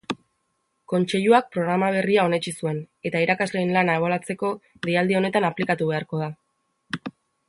[0.91, 4.51] Kontseiluak programa berria onetsi zuen, eta irakasleen lana ebaluatzeko
[4.87, 7.11] deialdi honetan aplikatu beharrekoa da.